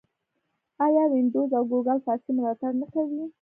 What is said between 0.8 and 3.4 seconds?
آیا وینډوز او ګوګل فارسي ملاتړ نه کوي؟